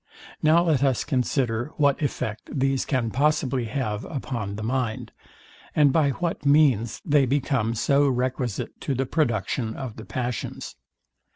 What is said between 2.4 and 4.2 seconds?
these can possibly have